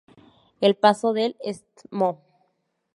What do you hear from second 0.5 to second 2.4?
El paso del Stmo.